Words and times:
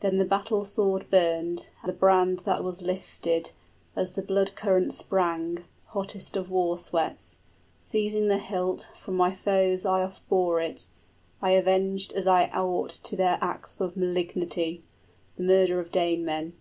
Then 0.00 0.16
the 0.16 0.24
battle 0.24 0.64
sword 0.64 1.10
burned, 1.10 1.68
the 1.84 1.92
brand 1.92 2.38
that 2.46 2.64
was 2.64 2.80
lifted, 2.80 3.50
As 3.94 4.14
the 4.14 4.22
blood 4.22 4.52
current 4.56 4.94
sprang, 4.94 5.66
hottest 5.88 6.38
of 6.38 6.48
war 6.50 6.78
sweats; 6.78 7.36
Seizing 7.78 8.28
the 8.28 8.38
hilt, 8.38 8.88
from 8.96 9.18
my 9.18 9.34
foes 9.34 9.84
I 9.84 10.02
offbore 10.02 10.58
it; 10.62 10.88
I 11.42 11.50
avenged 11.50 12.14
as 12.14 12.26
I 12.26 12.48
ought 12.48 12.88
to 13.02 13.14
their 13.14 13.36
acts 13.42 13.78
of 13.82 13.94
malignity, 13.94 14.84
20 15.36 15.36
The 15.36 15.42
murder 15.42 15.80
of 15.80 15.92
Danemen. 15.92 16.54